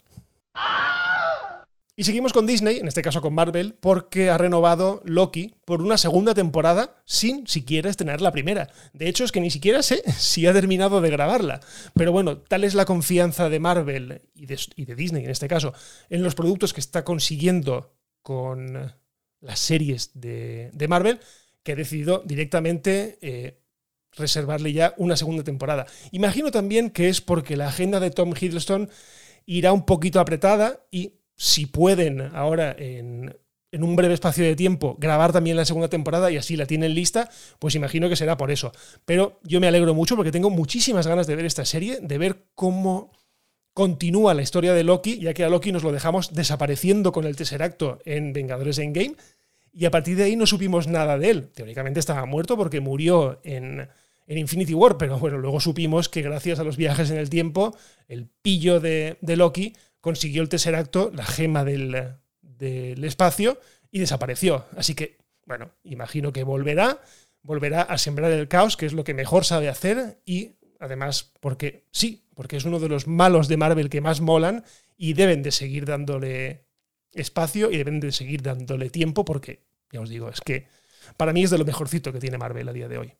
Y 1.97 2.03
seguimos 2.03 2.33
con 2.33 2.45
Disney, 2.45 2.79
en 2.79 2.89
este 2.89 3.01
caso 3.01 3.21
con 3.21 3.33
Marvel, 3.33 3.73
porque 3.79 4.29
ha 4.29 4.37
renovado 4.37 5.01
Loki 5.05 5.55
por 5.63 5.81
una 5.81 5.97
segunda 5.97 6.33
temporada 6.33 7.01
sin 7.05 7.47
siquiera 7.47 7.89
estrenar 7.89 8.19
la 8.19 8.33
primera. 8.33 8.69
De 8.91 9.07
hecho, 9.07 9.23
es 9.23 9.31
que 9.31 9.39
ni 9.39 9.49
siquiera 9.49 9.81
sé 9.81 10.03
si 10.17 10.45
ha 10.45 10.51
terminado 10.51 10.99
de 10.99 11.09
grabarla. 11.09 11.61
Pero 11.93 12.11
bueno, 12.11 12.39
tal 12.39 12.65
es 12.65 12.73
la 12.73 12.83
confianza 12.83 13.47
de 13.47 13.61
Marvel 13.61 14.23
y 14.33 14.45
de, 14.45 14.95
Disney 14.95 15.23
en 15.23 15.31
este 15.31 15.47
caso 15.47 15.73
en 16.09 16.21
los 16.21 16.35
productos 16.35 16.73
que 16.73 16.81
está 16.81 17.05
consiguiendo 17.05 17.95
con 18.21 18.93
las 19.39 19.59
series 19.59 20.11
de, 20.15 20.85
Marvel, 20.89 21.21
que 21.63 21.73
ha 21.73 21.75
decidido 21.75 22.23
directamente 22.25 23.17
eh, 23.21 23.61
reservarle 24.11 24.73
ya 24.73 24.93
una 24.97 25.15
segunda 25.15 25.45
temporada. 25.45 25.85
Imagino 26.11 26.51
también 26.51 26.89
que 26.89 27.07
es 27.07 27.21
porque 27.21 27.55
la 27.55 27.69
agenda 27.69 28.01
de 28.01 28.11
Tom 28.11 28.33
Hiddleston 28.37 28.89
irá 29.45 29.71
un 29.71 29.85
poquito 29.85 30.19
apretada 30.19 30.85
y 30.91 31.13
si 31.35 31.65
pueden 31.65 32.21
ahora 32.33 32.75
en, 32.77 33.35
en, 33.71 33.83
un 33.83 33.95
breve 33.95 34.13
espacio 34.13 34.43
de 34.43 34.55
tiempo 34.55 34.95
grabar 34.99 35.33
también 35.33 35.57
la 35.57 35.65
segunda 35.65 35.89
temporada 35.89 36.31
y 36.31 36.37
así 36.37 36.55
la 36.55 36.65
tienen 36.65 36.95
lista, 36.95 37.29
pues 37.59 37.75
imagino 37.75 38.09
que 38.09 38.15
será 38.15 38.37
por 38.37 38.51
eso. 38.51 38.71
Pero 39.05 39.39
yo 39.43 39.59
me 39.59 39.67
alegro 39.67 39.93
mucho 39.93 40.15
porque 40.15 40.31
tengo 40.31 40.49
muchísimas 40.49 41.07
ganas 41.07 41.27
de 41.27 41.35
ver 41.35 41.45
esta 41.45 41.65
serie, 41.65 41.99
de 42.01 42.17
ver 42.17 42.45
cómo 42.55 43.11
continúa 43.75 44.33
la 44.33 44.41
historia 44.41 44.73
de 44.73 44.85
Loki, 44.85 45.19
ya 45.19 45.33
que 45.33 45.43
a 45.43 45.49
Loki 45.49 45.73
nos 45.73 45.83
lo 45.83 45.91
dejamos 45.91 46.33
desapareciendo 46.33 47.11
con 47.11 47.25
el 47.25 47.35
tercer 47.35 47.61
acto 47.61 47.99
en 48.05 48.31
Vengadores 48.31 48.79
Endgame, 48.79 49.17
y 49.73 49.83
a 49.83 49.91
partir 49.91 50.15
de 50.15 50.23
ahí 50.23 50.37
no 50.37 50.47
supimos 50.47 50.87
nada 50.87 51.19
de 51.19 51.29
él. 51.29 51.49
Teóricamente 51.49 51.99
estaba 51.99 52.25
muerto 52.25 52.55
porque 52.55 52.79
murió 52.79 53.41
en, 53.43 53.89
Infinity 54.27 54.73
War, 54.73 54.97
pero 54.97 55.19
bueno, 55.19 55.37
luego 55.37 55.59
supimos 55.59 56.07
que 56.07 56.21
gracias 56.21 56.59
a 56.59 56.63
los 56.63 56.77
viajes 56.77 57.11
en 57.11 57.17
el 57.17 57.29
tiempo, 57.29 57.75
el 58.07 58.29
pillo 58.41 58.79
de, 58.79 59.17
Loki 59.21 59.73
consiguió 60.05 60.43
el 60.43 60.49
tercer 60.49 60.75
acto, 60.75 61.11
la 61.15 61.25
gema 61.25 61.63
del, 61.63 62.13
del 62.43 63.03
espacio, 63.03 63.59
y 63.89 63.97
desapareció. 63.97 64.67
Así 64.77 64.93
que, 64.93 65.17
bueno, 65.47 65.71
imagino 65.83 66.31
que 66.31 66.43
volverá, 66.43 67.01
volverá 67.41 67.81
a 67.81 67.97
sembrar 67.97 68.31
el 68.31 68.47
caos, 68.47 68.77
que 68.77 68.85
es 68.85 68.93
lo 68.93 69.03
que 69.03 69.15
mejor 69.15 69.45
sabe 69.45 69.67
hacer, 69.67 70.21
y 70.23 70.57
además 70.79 71.33
porque 71.39 71.87
sí, 71.89 72.27
porque 72.35 72.57
es 72.57 72.65
uno 72.65 72.77
de 72.77 72.87
los 72.87 73.07
malos 73.07 73.47
de 73.47 73.57
Marvel 73.57 73.89
que 73.89 73.99
más 73.99 74.21
molan 74.21 74.63
y 74.95 75.13
deben 75.13 75.41
de 75.41 75.49
seguir 75.49 75.85
dándole 75.85 76.67
espacio 77.11 77.71
y 77.71 77.77
deben 77.77 77.99
de 77.99 78.11
seguir 78.11 78.43
dándole 78.43 78.91
tiempo 78.91 79.25
porque, 79.25 79.63
ya 79.91 80.01
os 80.01 80.09
digo, 80.09 80.29
es 80.29 80.39
que 80.39 80.67
para 81.17 81.33
mí 81.33 81.43
es 81.43 81.49
de 81.49 81.57
lo 81.57 81.65
mejorcito 81.65 82.13
que 82.13 82.19
tiene 82.19 82.37
Marvel 82.37 82.69
a 82.69 82.73
día 82.73 82.87
de 82.87 82.99
hoy. 82.99 83.13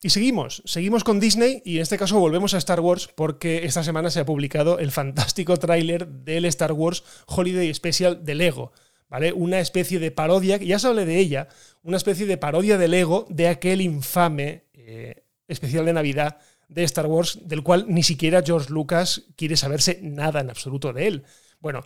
Y 0.00 0.10
seguimos, 0.10 0.62
seguimos 0.64 1.02
con 1.02 1.18
Disney 1.18 1.60
y 1.64 1.76
en 1.76 1.82
este 1.82 1.98
caso 1.98 2.20
volvemos 2.20 2.54
a 2.54 2.58
Star 2.58 2.78
Wars 2.78 3.08
porque 3.16 3.64
esta 3.64 3.82
semana 3.82 4.10
se 4.10 4.20
ha 4.20 4.24
publicado 4.24 4.78
el 4.78 4.92
fantástico 4.92 5.56
tráiler 5.56 6.06
del 6.06 6.44
Star 6.44 6.70
Wars 6.70 7.02
Holiday 7.26 7.74
Special 7.74 8.24
de 8.24 8.36
Lego, 8.36 8.70
¿vale? 9.08 9.32
Una 9.32 9.58
especie 9.58 9.98
de 9.98 10.12
parodia, 10.12 10.58
ya 10.58 10.78
se 10.78 10.86
hablé 10.86 11.04
de 11.04 11.18
ella, 11.18 11.48
una 11.82 11.96
especie 11.96 12.26
de 12.26 12.36
parodia 12.36 12.78
de 12.78 12.86
Lego 12.86 13.26
de 13.28 13.48
aquel 13.48 13.80
infame 13.80 14.66
eh, 14.72 15.24
especial 15.48 15.84
de 15.84 15.92
Navidad 15.94 16.38
de 16.68 16.84
Star 16.84 17.06
Wars, 17.06 17.40
del 17.42 17.64
cual 17.64 17.86
ni 17.88 18.04
siquiera 18.04 18.44
George 18.46 18.72
Lucas 18.72 19.24
quiere 19.34 19.56
saberse 19.56 19.98
nada 20.00 20.40
en 20.40 20.50
absoluto 20.50 20.92
de 20.92 21.08
él. 21.08 21.24
Bueno, 21.58 21.80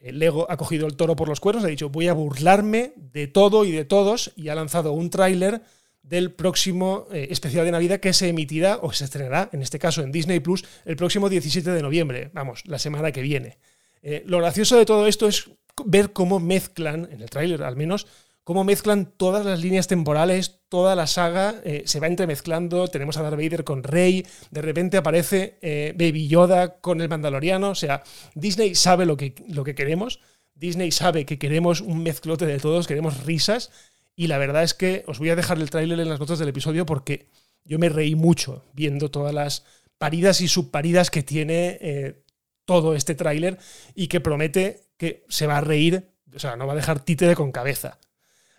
Lego 0.00 0.46
ha 0.50 0.58
cogido 0.58 0.86
el 0.86 0.96
toro 0.96 1.16
por 1.16 1.30
los 1.30 1.40
cuernos, 1.40 1.64
ha 1.64 1.68
dicho 1.68 1.88
voy 1.88 2.08
a 2.08 2.12
burlarme 2.12 2.92
de 2.96 3.26
todo 3.26 3.64
y 3.64 3.72
de 3.72 3.86
todos 3.86 4.32
y 4.36 4.50
ha 4.50 4.54
lanzado 4.54 4.92
un 4.92 5.08
tráiler 5.08 5.62
del 6.08 6.32
próximo 6.32 7.06
eh, 7.12 7.28
especial 7.30 7.64
de 7.66 7.72
Navidad 7.72 8.00
que 8.00 8.12
se 8.12 8.28
emitirá 8.28 8.78
o 8.80 8.92
se 8.92 9.04
estrenará, 9.04 9.50
en 9.52 9.62
este 9.62 9.78
caso 9.78 10.02
en 10.02 10.10
Disney 10.10 10.40
Plus, 10.40 10.64
el 10.84 10.96
próximo 10.96 11.28
17 11.28 11.70
de 11.70 11.82
noviembre, 11.82 12.30
vamos, 12.32 12.62
la 12.66 12.78
semana 12.78 13.12
que 13.12 13.20
viene. 13.20 13.58
Eh, 14.02 14.22
lo 14.26 14.38
gracioso 14.38 14.76
de 14.76 14.86
todo 14.86 15.06
esto 15.06 15.28
es 15.28 15.50
ver 15.84 16.12
cómo 16.12 16.40
mezclan, 16.40 17.08
en 17.12 17.20
el 17.20 17.28
tráiler 17.28 17.62
al 17.62 17.76
menos, 17.76 18.06
cómo 18.42 18.64
mezclan 18.64 19.12
todas 19.16 19.44
las 19.44 19.60
líneas 19.60 19.86
temporales, 19.86 20.60
toda 20.70 20.96
la 20.96 21.06
saga 21.06 21.56
eh, 21.64 21.82
se 21.84 22.00
va 22.00 22.06
entremezclando, 22.06 22.88
tenemos 22.88 23.18
a 23.18 23.22
Darth 23.22 23.36
Vader 23.36 23.64
con 23.64 23.82
Rey, 23.82 24.26
de 24.50 24.62
repente 24.62 24.96
aparece 24.96 25.58
Baby 25.94 26.28
Yoda 26.28 26.80
con 26.80 27.02
el 27.02 27.10
Mandaloriano, 27.10 27.70
o 27.70 27.74
sea, 27.74 28.02
Disney 28.34 28.74
sabe 28.74 29.04
lo 29.04 29.18
que, 29.18 29.34
lo 29.48 29.64
que 29.64 29.74
queremos, 29.74 30.20
Disney 30.54 30.90
sabe 30.90 31.26
que 31.26 31.38
queremos 31.38 31.82
un 31.82 32.02
mezclote 32.02 32.46
de 32.46 32.58
todos, 32.58 32.86
queremos 32.86 33.24
risas, 33.24 33.70
y 34.18 34.26
la 34.26 34.36
verdad 34.36 34.64
es 34.64 34.74
que 34.74 35.04
os 35.06 35.20
voy 35.20 35.30
a 35.30 35.36
dejar 35.36 35.58
el 35.58 35.70
tráiler 35.70 36.00
en 36.00 36.08
las 36.08 36.18
notas 36.18 36.40
del 36.40 36.48
episodio 36.48 36.84
porque 36.84 37.28
yo 37.64 37.78
me 37.78 37.88
reí 37.88 38.16
mucho 38.16 38.64
viendo 38.72 39.12
todas 39.12 39.32
las 39.32 39.64
paridas 39.96 40.40
y 40.40 40.48
subparidas 40.48 41.12
que 41.12 41.22
tiene 41.22 41.78
eh, 41.80 42.24
todo 42.64 42.96
este 42.96 43.14
tráiler 43.14 43.58
y 43.94 44.08
que 44.08 44.20
promete 44.20 44.88
que 44.96 45.24
se 45.28 45.46
va 45.46 45.58
a 45.58 45.60
reír, 45.60 46.10
o 46.34 46.38
sea, 46.40 46.56
no 46.56 46.66
va 46.66 46.72
a 46.72 46.76
dejar 46.76 46.98
títere 46.98 47.36
con 47.36 47.52
cabeza. 47.52 48.00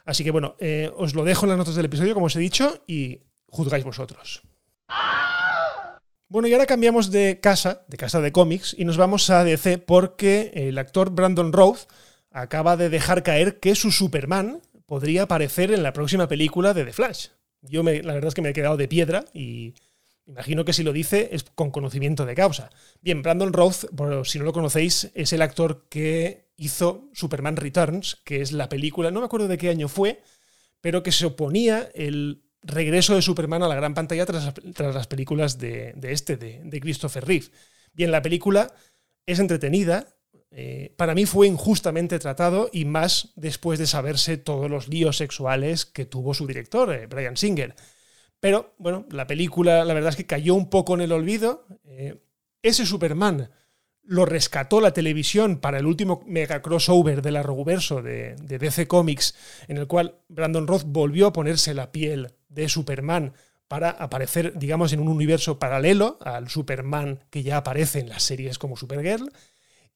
Así 0.05 0.23
que 0.23 0.31
bueno, 0.31 0.55
eh, 0.59 0.89
os 0.95 1.13
lo 1.13 1.25
dejo 1.25 1.45
en 1.45 1.49
las 1.49 1.57
notas 1.57 1.75
del 1.75 1.87
episodio, 1.87 2.13
como 2.13 2.27
os 2.27 2.35
he 2.37 2.39
dicho, 2.39 2.81
y 2.87 3.23
juzgáis 3.47 3.83
vosotros. 3.83 4.43
Bueno, 6.29 6.47
y 6.47 6.53
ahora 6.53 6.67
cambiamos 6.67 7.11
de 7.11 7.41
casa, 7.41 7.83
de 7.89 7.97
casa 7.97 8.21
de 8.21 8.31
cómics, 8.31 8.77
y 8.79 8.85
nos 8.85 8.95
vamos 8.95 9.29
a 9.29 9.43
DC 9.43 9.77
porque 9.77 10.53
el 10.53 10.77
actor 10.77 11.09
Brandon 11.09 11.51
Routh 11.51 11.79
acaba 12.31 12.77
de 12.77 12.89
dejar 12.89 13.23
caer 13.23 13.59
que 13.59 13.75
su 13.75 13.91
Superman 13.91 14.61
podría 14.89 15.23
aparecer 15.23 15.71
en 15.71 15.83
la 15.83 15.93
próxima 15.93 16.27
película 16.27 16.73
de 16.73 16.83
The 16.83 16.93
Flash. 16.93 17.27
Yo 17.61 17.83
me, 17.83 18.01
la 18.01 18.15
verdad 18.15 18.29
es 18.29 18.33
que 18.33 18.41
me 18.41 18.49
he 18.49 18.53
quedado 18.53 18.75
de 18.75 18.87
piedra 18.87 19.23
y 19.35 19.75
imagino 20.25 20.65
que 20.65 20.73
si 20.73 20.81
lo 20.81 20.91
dice 20.91 21.29
es 21.31 21.43
con 21.43 21.69
conocimiento 21.69 22.25
de 22.25 22.33
causa. 22.33 22.71
Bien, 22.99 23.21
Brandon 23.21 23.53
Roth, 23.53 23.85
por 23.95 24.27
si 24.27 24.39
no 24.39 24.45
lo 24.45 24.51
conocéis, 24.51 25.11
es 25.13 25.31
el 25.31 25.43
actor 25.43 25.85
que 25.89 26.49
hizo 26.57 27.07
Superman 27.13 27.55
Returns, 27.55 28.15
que 28.25 28.41
es 28.41 28.51
la 28.51 28.67
película, 28.67 29.11
no 29.11 29.19
me 29.19 29.27
acuerdo 29.27 29.47
de 29.47 29.59
qué 29.59 29.69
año 29.69 29.89
fue, 29.89 30.23
pero 30.81 31.03
que 31.03 31.11
se 31.11 31.27
oponía 31.27 31.91
el 31.93 32.41
regreso 32.63 33.13
de 33.13 33.21
Superman 33.21 33.61
a 33.61 33.67
la 33.67 33.75
gran 33.75 33.93
pantalla 33.93 34.25
tras, 34.25 34.53
las 34.77 35.07
películas 35.07 35.59
de, 35.59 35.93
este, 36.01 36.35
de, 36.35 36.79
Christopher 36.81 37.25
Reeve. 37.25 37.45
Bien, 37.93 38.11
la 38.11 38.23
película 38.23 38.73
es 39.27 39.37
entretenida, 39.37 40.07
eh, 40.51 40.93
para 40.97 41.13
mí 41.13 41.25
fue 41.25 41.47
injustamente 41.47 42.17
tratado 42.17 42.69
y 42.71 42.85
más 42.85 43.33
después 43.35 43.77
de 43.77 43.85
saberse 43.85 44.37
todos 44.37 44.69
los 44.69 44.87
líos 44.87 45.17
sexuales 45.17 45.85
que 45.85 46.05
tuvo 46.05 46.33
su 46.33 46.47
director, 46.47 46.91
eh, 46.93 47.07
Brian 47.07 47.37
Singer. 47.37 47.75
Pero 48.39 48.73
bueno, 48.77 49.05
la 49.11 49.27
película 49.27 49.85
la 49.85 49.93
verdad 49.93 50.11
es 50.11 50.15
que 50.15 50.25
cayó 50.25 50.55
un 50.55 50.69
poco 50.69 50.95
en 50.95 51.01
el 51.01 51.11
olvido. 51.11 51.67
Eh, 51.85 52.15
ese 52.63 52.85
Superman 52.85 53.51
lo 54.01 54.25
rescató 54.25 54.81
la 54.81 54.91
televisión 54.91 55.59
para 55.59 55.77
el 55.77 55.85
último 55.85 56.23
mega 56.25 56.63
crossover 56.63 57.21
del 57.21 57.35
arroguverso 57.35 58.01
de, 58.01 58.35
de 58.41 58.57
DC 58.57 58.87
Comics, 58.87 59.35
en 59.67 59.77
el 59.77 59.85
cual 59.85 60.15
Brandon 60.29 60.65
Roth 60.65 60.83
volvió 60.85 61.27
a 61.27 61.33
ponerse 61.33 61.75
la 61.75 61.91
piel 61.91 62.33
de 62.47 62.69
Superman 62.69 63.33
para 63.67 63.91
aparecer, 63.91 64.57
digamos, 64.57 64.93
en 64.93 64.99
un 64.99 65.09
universo 65.09 65.59
paralelo 65.59 66.17
al 66.21 66.49
Superman 66.49 67.19
que 67.29 67.43
ya 67.43 67.57
aparece 67.57 67.99
en 67.99 68.09
las 68.09 68.23
series 68.23 68.57
como 68.57 68.75
Supergirl. 68.75 69.31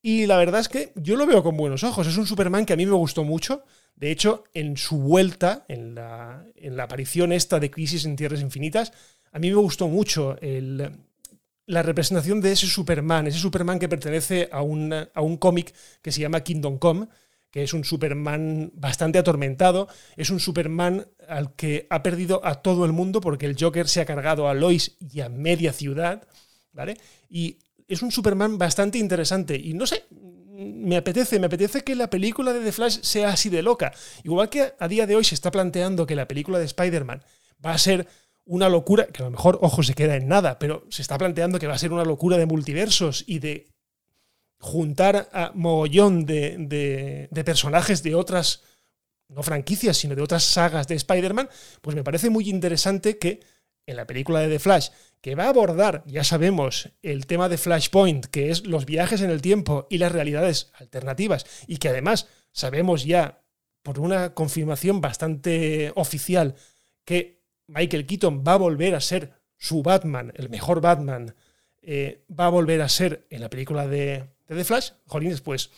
Y 0.06 0.26
la 0.26 0.36
verdad 0.36 0.60
es 0.60 0.68
que 0.68 0.92
yo 0.96 1.16
lo 1.16 1.24
veo 1.24 1.42
con 1.42 1.56
buenos 1.56 1.82
ojos. 1.82 2.06
Es 2.06 2.18
un 2.18 2.26
Superman 2.26 2.66
que 2.66 2.74
a 2.74 2.76
mí 2.76 2.84
me 2.84 2.92
gustó 2.92 3.24
mucho. 3.24 3.64
De 3.96 4.10
hecho, 4.10 4.44
en 4.52 4.76
su 4.76 4.98
vuelta, 4.98 5.64
en 5.66 5.94
la, 5.94 6.44
en 6.56 6.76
la 6.76 6.82
aparición 6.82 7.32
esta 7.32 7.58
de 7.58 7.70
Crisis 7.70 8.04
en 8.04 8.14
Tierras 8.14 8.42
Infinitas, 8.42 8.92
a 9.32 9.38
mí 9.38 9.48
me 9.48 9.56
gustó 9.56 9.88
mucho 9.88 10.36
la 11.64 11.82
representación 11.82 12.42
de 12.42 12.52
ese 12.52 12.66
Superman, 12.66 13.28
ese 13.28 13.38
Superman 13.38 13.78
que 13.78 13.88
pertenece 13.88 14.50
a 14.52 14.60
un, 14.60 14.92
a 14.92 15.22
un 15.22 15.38
cómic 15.38 15.72
que 16.02 16.12
se 16.12 16.20
llama 16.20 16.42
Kingdom 16.42 16.76
Come, 16.76 17.08
que 17.50 17.62
es 17.62 17.72
un 17.72 17.84
Superman 17.84 18.72
bastante 18.74 19.18
atormentado, 19.18 19.88
es 20.18 20.28
un 20.28 20.38
Superman 20.38 21.06
al 21.26 21.54
que 21.54 21.86
ha 21.88 22.02
perdido 22.02 22.44
a 22.44 22.56
todo 22.60 22.84
el 22.84 22.92
mundo 22.92 23.22
porque 23.22 23.46
el 23.46 23.56
Joker 23.58 23.88
se 23.88 24.02
ha 24.02 24.04
cargado 24.04 24.50
a 24.50 24.54
Lois 24.54 24.98
y 25.00 25.22
a 25.22 25.30
media 25.30 25.72
ciudad, 25.72 26.28
¿vale? 26.72 26.98
Y 27.30 27.60
es 27.88 28.02
un 28.02 28.10
Superman 28.10 28.58
bastante 28.58 28.98
interesante 28.98 29.56
y 29.56 29.74
no 29.74 29.86
sé, 29.86 30.04
me 30.54 30.96
apetece, 30.96 31.38
me 31.38 31.46
apetece 31.46 31.82
que 31.82 31.94
la 31.94 32.08
película 32.08 32.52
de 32.52 32.60
The 32.60 32.72
Flash 32.72 33.00
sea 33.02 33.30
así 33.30 33.48
de 33.48 33.62
loca. 33.62 33.92
Igual 34.22 34.48
que 34.48 34.74
a 34.78 34.88
día 34.88 35.06
de 35.06 35.16
hoy 35.16 35.24
se 35.24 35.34
está 35.34 35.50
planteando 35.50 36.06
que 36.06 36.14
la 36.14 36.28
película 36.28 36.58
de 36.58 36.64
Spider-Man 36.66 37.24
va 37.64 37.72
a 37.72 37.78
ser 37.78 38.06
una 38.46 38.68
locura, 38.68 39.06
que 39.06 39.22
a 39.22 39.26
lo 39.26 39.30
mejor, 39.30 39.58
ojo, 39.62 39.82
se 39.82 39.94
queda 39.94 40.16
en 40.16 40.28
nada, 40.28 40.58
pero 40.58 40.86
se 40.90 41.02
está 41.02 41.16
planteando 41.18 41.58
que 41.58 41.66
va 41.66 41.74
a 41.74 41.78
ser 41.78 41.92
una 41.92 42.04
locura 42.04 42.36
de 42.36 42.46
multiversos 42.46 43.24
y 43.26 43.38
de 43.38 43.68
juntar 44.58 45.28
a 45.32 45.52
mogollón 45.54 46.26
de, 46.26 47.28
personajes 47.44 48.02
de 48.02 48.14
otras, 48.14 48.62
no 49.28 49.42
franquicias, 49.42 49.96
sino 49.96 50.14
de 50.14 50.22
otras 50.22 50.44
sagas 50.44 50.86
de 50.88 50.94
Spider-Man, 50.94 51.48
pues 51.80 51.96
me 51.96 52.04
parece 52.04 52.30
muy 52.30 52.48
interesante 52.48 53.18
que 53.18 53.40
en 53.86 53.96
la 53.96 54.06
película 54.06 54.40
de 54.40 54.48
The 54.48 54.58
Flash, 54.58 54.88
que 55.20 55.34
va 55.34 55.44
a 55.44 55.48
abordar, 55.48 56.02
ya 56.06 56.24
sabemos, 56.24 56.90
el 57.02 57.26
tema 57.26 57.48
de 57.48 57.58
Flashpoint, 57.58 58.26
que 58.26 58.50
es 58.50 58.66
los 58.66 58.86
viajes 58.86 59.20
en 59.20 59.30
el 59.30 59.42
tiempo 59.42 59.86
y 59.90 59.98
las 59.98 60.12
realidades 60.12 60.70
alternativas, 60.74 61.46
y 61.66 61.78
que 61.78 61.88
además 61.88 62.28
sabemos 62.52 63.04
ya, 63.04 63.42
por 63.82 64.00
una 64.00 64.34
confirmación 64.34 65.00
bastante 65.00 65.92
oficial, 65.94 66.54
que 67.04 67.42
Michael 67.66 68.06
Keaton 68.06 68.44
va 68.46 68.54
a 68.54 68.58
volver 68.58 68.94
a 68.94 69.00
ser 69.00 69.32
su 69.56 69.82
Batman, 69.82 70.32
el 70.36 70.50
mejor 70.50 70.80
Batman, 70.80 71.34
eh, 71.82 72.24
va 72.28 72.46
a 72.46 72.50
volver 72.50 72.82
a 72.82 72.88
ser 72.88 73.26
en 73.30 73.40
la 73.40 73.50
película 73.50 73.86
de, 73.86 74.24
de 74.48 74.56
The 74.56 74.64
Flash, 74.64 74.92
jolines, 75.06 75.40
pues, 75.40 75.70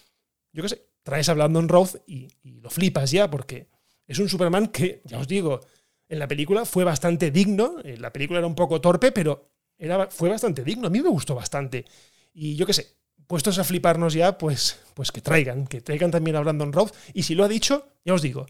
yo 0.53 0.63
qué 0.63 0.69
sé, 0.69 0.87
traes 1.07 1.29
hablando 1.29 1.61
en 1.61 1.69
Roth 1.69 1.97
y, 2.07 2.29
lo 2.43 2.69
flipas 2.69 3.13
ya, 3.13 3.31
porque 3.31 3.69
es 4.09 4.19
un 4.19 4.29
Superman 4.29 4.67
que, 4.69 5.03
ya 5.05 5.19
os 5.19 5.29
digo, 5.29 5.61
en 6.09 6.19
la 6.19 6.29
película 6.29 6.65
fue 6.65 6.85
bastante 6.85 7.31
digno, 7.31 7.77
eh, 7.85 7.97
la 7.99 8.13
película 8.13 8.39
era 8.39 8.47
un 8.47 8.55
poco 8.55 8.81
torpe, 8.81 9.13
pero 9.13 9.51
era, 9.79 10.09
fue 10.09 10.29
bastante 10.29 10.63
digno, 10.63 10.87
a 10.87 10.91
mí 10.91 11.01
me 11.01 11.09
gustó 11.09 11.35
bastante. 11.35 11.85
Y 12.33 12.57
yo 12.57 12.67
qué 12.67 12.73
sé, 12.73 12.97
puestos 13.27 13.59
a 13.59 13.65
fliparnos 13.65 14.15
ya, 14.15 14.39
pues, 14.39 14.81
pues 14.95 15.11
que 15.13 15.21
traigan, 15.21 15.67
que 15.67 15.81
traigan 15.81 16.11
también 16.11 16.37
a 16.37 16.41
Brandon 16.41 16.73
Roth, 16.73 16.95
y 17.13 17.23
si 17.23 17.35
lo 17.35 17.45
ha 17.45 17.49
dicho, 17.49 17.89
ya 18.05 18.15
os 18.15 18.23
digo, 18.23 18.47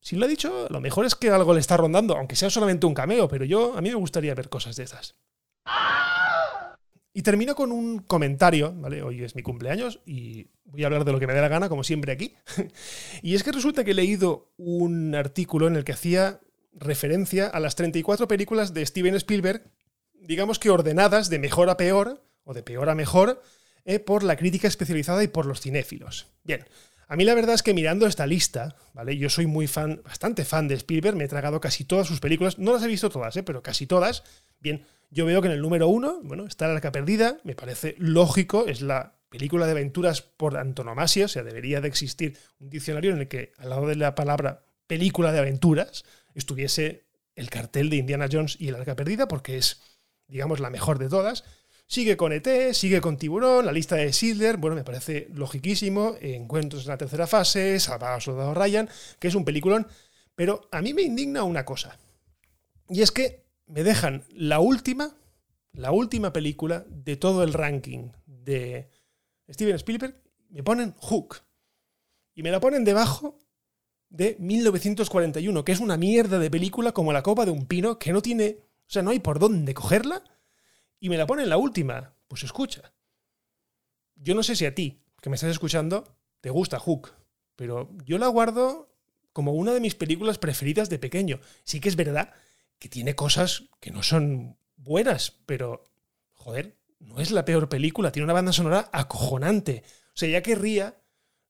si 0.00 0.16
lo 0.16 0.24
ha 0.24 0.28
dicho, 0.28 0.66
lo 0.70 0.80
mejor 0.80 1.06
es 1.06 1.14
que 1.14 1.30
algo 1.30 1.54
le 1.54 1.60
está 1.60 1.76
rondando, 1.76 2.16
aunque 2.16 2.36
sea 2.36 2.50
solamente 2.50 2.86
un 2.86 2.94
cameo, 2.94 3.28
pero 3.28 3.44
yo, 3.44 3.76
a 3.76 3.80
mí 3.80 3.90
me 3.90 3.96
gustaría 3.96 4.34
ver 4.34 4.48
cosas 4.48 4.76
de 4.76 4.84
esas. 4.84 5.14
Y 7.12 7.22
termino 7.22 7.54
con 7.56 7.72
un 7.72 7.98
comentario, 7.98 8.72
¿vale? 8.72 9.02
Hoy 9.02 9.24
es 9.24 9.34
mi 9.34 9.42
cumpleaños 9.42 10.00
y 10.06 10.46
voy 10.64 10.84
a 10.84 10.86
hablar 10.86 11.04
de 11.04 11.12
lo 11.12 11.18
que 11.18 11.26
me 11.26 11.34
dé 11.34 11.40
la 11.40 11.48
gana, 11.48 11.68
como 11.68 11.82
siempre 11.82 12.12
aquí. 12.12 12.34
y 13.22 13.34
es 13.34 13.42
que 13.42 13.50
resulta 13.50 13.82
que 13.82 13.90
he 13.90 13.94
leído 13.94 14.52
un 14.56 15.14
artículo 15.16 15.66
en 15.66 15.74
el 15.74 15.82
que 15.82 15.92
hacía 15.92 16.40
referencia 16.72 17.46
a 17.46 17.60
las 17.60 17.76
34 17.76 18.28
películas 18.28 18.74
de 18.74 18.84
Steven 18.84 19.14
Spielberg, 19.16 19.70
digamos 20.14 20.58
que 20.58 20.70
ordenadas 20.70 21.30
de 21.30 21.38
mejor 21.38 21.70
a 21.70 21.76
peor, 21.76 22.22
o 22.44 22.54
de 22.54 22.62
peor 22.62 22.88
a 22.88 22.94
mejor, 22.94 23.42
eh, 23.84 23.98
por 23.98 24.22
la 24.22 24.36
crítica 24.36 24.68
especializada 24.68 25.22
y 25.22 25.28
por 25.28 25.46
los 25.46 25.60
cinéfilos. 25.60 26.28
Bien, 26.44 26.66
a 27.08 27.16
mí 27.16 27.24
la 27.24 27.34
verdad 27.34 27.54
es 27.54 27.62
que 27.62 27.74
mirando 27.74 28.06
esta 28.06 28.26
lista, 28.26 28.76
¿vale? 28.94 29.16
Yo 29.16 29.28
soy 29.30 29.46
muy 29.46 29.66
fan, 29.66 30.00
bastante 30.04 30.44
fan 30.44 30.68
de 30.68 30.76
Spielberg, 30.76 31.16
me 31.16 31.24
he 31.24 31.28
tragado 31.28 31.60
casi 31.60 31.84
todas 31.84 32.06
sus 32.06 32.20
películas, 32.20 32.58
no 32.58 32.72
las 32.72 32.84
he 32.84 32.86
visto 32.86 33.10
todas, 33.10 33.36
¿eh? 33.36 33.42
pero 33.42 33.62
casi 33.62 33.86
todas. 33.86 34.22
Bien, 34.60 34.86
yo 35.10 35.26
veo 35.26 35.42
que 35.42 35.48
en 35.48 35.54
el 35.54 35.60
número 35.60 35.88
uno, 35.88 36.20
bueno, 36.22 36.46
está 36.46 36.68
La 36.68 36.74
Arca 36.74 36.92
Perdida, 36.92 37.38
me 37.42 37.56
parece 37.56 37.96
lógico, 37.98 38.66
es 38.68 38.80
la 38.80 39.16
película 39.28 39.66
de 39.66 39.72
aventuras 39.72 40.22
por 40.22 40.56
antonomasia, 40.56 41.24
o 41.24 41.28
sea, 41.28 41.42
debería 41.42 41.80
de 41.80 41.88
existir 41.88 42.38
un 42.60 42.70
diccionario 42.70 43.12
en 43.12 43.18
el 43.18 43.28
que 43.28 43.52
al 43.58 43.70
lado 43.70 43.88
de 43.88 43.96
la 43.96 44.14
palabra 44.14 44.66
película 44.86 45.32
de 45.32 45.38
aventuras 45.40 46.04
estuviese 46.40 47.04
el 47.36 47.48
cartel 47.48 47.88
de 47.88 47.96
Indiana 47.96 48.28
Jones 48.30 48.56
y 48.58 48.68
El 48.68 48.74
Arca 48.74 48.96
Perdida, 48.96 49.28
porque 49.28 49.56
es, 49.56 49.80
digamos, 50.26 50.60
la 50.60 50.70
mejor 50.70 50.98
de 50.98 51.08
todas. 51.08 51.44
Sigue 51.86 52.16
con 52.16 52.32
ET, 52.32 52.72
sigue 52.72 53.00
con 53.00 53.16
Tiburón, 53.16 53.66
la 53.66 53.72
lista 53.72 53.96
de 53.96 54.12
Sidler, 54.12 54.58
bueno, 54.58 54.76
me 54.76 54.84
parece 54.84 55.28
logiquísimo, 55.32 56.16
Encuentros 56.20 56.84
en 56.84 56.90
la 56.90 56.98
tercera 56.98 57.26
fase, 57.26 57.80
Salvador 57.80 58.18
a 58.18 58.20
Soldado 58.20 58.54
Ryan, 58.54 58.88
que 59.18 59.26
es 59.26 59.34
un 59.34 59.44
peliculón, 59.44 59.88
pero 60.36 60.68
a 60.70 60.82
mí 60.82 60.94
me 60.94 61.02
indigna 61.02 61.42
una 61.42 61.64
cosa, 61.64 61.98
y 62.88 63.02
es 63.02 63.10
que 63.10 63.44
me 63.66 63.82
dejan 63.82 64.24
la 64.30 64.60
última, 64.60 65.16
la 65.72 65.90
última 65.90 66.32
película 66.32 66.84
de 66.88 67.16
todo 67.16 67.42
el 67.42 67.52
ranking 67.52 68.10
de 68.24 68.88
Steven 69.48 69.74
Spielberg, 69.74 70.14
me 70.48 70.62
ponen 70.62 70.94
Hook, 70.98 71.38
y 72.36 72.44
me 72.44 72.52
la 72.52 72.60
ponen 72.60 72.84
debajo 72.84 73.36
de 74.10 74.36
1941, 74.38 75.64
que 75.64 75.72
es 75.72 75.80
una 75.80 75.96
mierda 75.96 76.38
de 76.38 76.50
película 76.50 76.92
como 76.92 77.12
la 77.12 77.22
copa 77.22 77.44
de 77.46 77.52
un 77.52 77.66
pino, 77.66 77.98
que 77.98 78.12
no 78.12 78.20
tiene, 78.20 78.58
o 78.82 78.90
sea, 78.90 79.02
no 79.02 79.10
hay 79.10 79.20
por 79.20 79.38
dónde 79.38 79.72
cogerla, 79.72 80.22
y 80.98 81.08
me 81.08 81.16
la 81.16 81.26
pone 81.26 81.44
en 81.44 81.48
la 81.48 81.56
última. 81.56 82.14
Pues 82.28 82.42
escucha. 82.42 82.92
Yo 84.16 84.34
no 84.34 84.42
sé 84.42 84.54
si 84.54 84.66
a 84.66 84.74
ti, 84.74 85.02
que 85.22 85.30
me 85.30 85.36
estás 85.36 85.50
escuchando, 85.50 86.04
te 86.40 86.50
gusta 86.50 86.78
Hook, 86.78 87.12
pero 87.56 87.90
yo 88.04 88.18
la 88.18 88.26
guardo 88.26 88.94
como 89.32 89.52
una 89.52 89.72
de 89.72 89.80
mis 89.80 89.94
películas 89.94 90.38
preferidas 90.38 90.90
de 90.90 90.98
pequeño. 90.98 91.40
Sí 91.64 91.80
que 91.80 91.88
es 91.88 91.96
verdad 91.96 92.32
que 92.78 92.88
tiene 92.88 93.14
cosas 93.14 93.64
que 93.80 93.90
no 93.90 94.02
son 94.02 94.56
buenas, 94.76 95.38
pero, 95.46 95.84
joder, 96.32 96.76
no 96.98 97.20
es 97.20 97.30
la 97.30 97.44
peor 97.44 97.68
película, 97.68 98.12
tiene 98.12 98.24
una 98.24 98.34
banda 98.34 98.52
sonora 98.52 98.90
acojonante. 98.92 99.84
O 100.08 100.16
sea, 100.16 100.28
ya 100.28 100.42
querría 100.42 101.00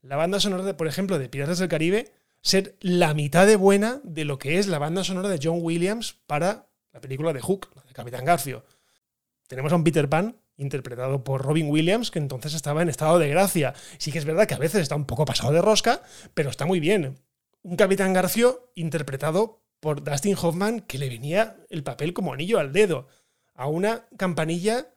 la 0.02 0.16
banda 0.16 0.40
sonora, 0.40 0.64
de, 0.64 0.74
por 0.74 0.88
ejemplo, 0.88 1.18
de 1.18 1.28
Piratas 1.28 1.58
del 1.58 1.68
Caribe 1.68 2.12
ser 2.42 2.76
la 2.80 3.14
mitad 3.14 3.46
de 3.46 3.56
buena 3.56 4.00
de 4.04 4.24
lo 4.24 4.38
que 4.38 4.58
es 4.58 4.66
la 4.66 4.78
banda 4.78 5.04
sonora 5.04 5.28
de 5.28 5.40
John 5.42 5.58
Williams 5.60 6.16
para 6.26 6.68
la 6.92 7.00
película 7.00 7.32
de 7.32 7.40
Hook, 7.40 7.68
de 7.86 7.92
Capitán 7.92 8.24
Garfio 8.24 8.64
tenemos 9.50 9.72
a 9.72 9.76
un 9.76 9.82
Peter 9.82 10.08
Pan 10.08 10.36
interpretado 10.56 11.24
por 11.24 11.42
Robin 11.42 11.68
Williams, 11.68 12.12
que 12.12 12.20
entonces 12.20 12.54
estaba 12.54 12.82
en 12.82 12.88
estado 12.88 13.18
de 13.18 13.28
gracia. 13.28 13.74
Sí 13.98 14.12
que 14.12 14.18
es 14.18 14.24
verdad 14.24 14.46
que 14.46 14.54
a 14.54 14.58
veces 14.58 14.80
está 14.80 14.94
un 14.94 15.06
poco 15.06 15.24
pasado 15.24 15.52
de 15.52 15.60
rosca, 15.60 16.02
pero 16.34 16.50
está 16.50 16.66
muy 16.66 16.78
bien. 16.78 17.18
Un 17.62 17.74
Capitán 17.74 18.12
Garcio 18.12 18.70
interpretado 18.76 19.60
por 19.80 20.04
Dustin 20.04 20.36
Hoffman, 20.40 20.82
que 20.82 20.98
le 20.98 21.08
venía 21.08 21.56
el 21.68 21.82
papel 21.82 22.12
como 22.12 22.32
anillo 22.32 22.60
al 22.60 22.72
dedo. 22.72 23.08
A 23.54 23.66
una 23.66 24.06
campanilla 24.16 24.94